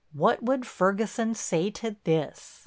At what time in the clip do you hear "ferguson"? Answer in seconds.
0.65-1.35